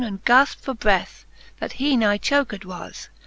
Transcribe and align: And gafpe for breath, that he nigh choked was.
And 0.03 0.25
gafpe 0.25 0.59
for 0.59 0.73
breath, 0.73 1.27
that 1.59 1.73
he 1.73 1.95
nigh 1.95 2.17
choked 2.17 2.65
was. 2.65 3.09